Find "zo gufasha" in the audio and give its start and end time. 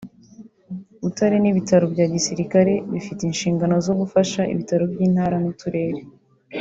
3.85-4.41